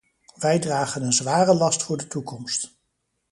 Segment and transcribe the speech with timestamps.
[0.35, 2.73] Wij dragen een zware last voor de toekomst.